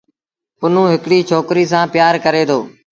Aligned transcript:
پنهون 0.59 0.87
هڪڙيٚ 0.93 1.27
ڇوڪريٚ 1.29 1.69
سآݩ 1.71 1.91
پيٚآر 1.93 2.15
ڪريٚ 2.25 2.47
دو۔ 2.49 2.59